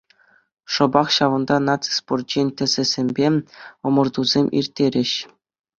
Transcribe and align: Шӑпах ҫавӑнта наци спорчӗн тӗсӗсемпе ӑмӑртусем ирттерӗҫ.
Шӑпах 0.77 1.09
ҫавӑнта 1.15 1.57
наци 1.67 1.91
спорчӗн 1.99 2.47
тӗсӗсемпе 2.63 3.27
ӑмӑртусем 3.87 4.45
ирттерӗҫ. 4.63 5.11